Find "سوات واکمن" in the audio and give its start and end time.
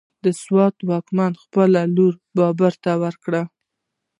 0.41-1.31